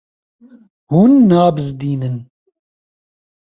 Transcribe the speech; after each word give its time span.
Hûn 0.91 1.13
nabizdînin. 1.29 2.17